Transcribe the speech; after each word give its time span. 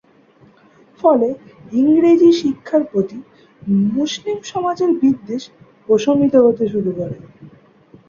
ফলে 1.01 1.27
ইংরেজি 1.73 2.29
শিক্ষার 2.41 2.83
প্রতি 2.91 3.17
মুসলিম 3.95 4.37
সমাজের 4.51 4.91
বিদ্বেষ 5.01 5.43
প্রশমিত 5.85 6.33
হতে 6.45 6.65
শুরু 6.73 6.91
করে। 6.97 7.17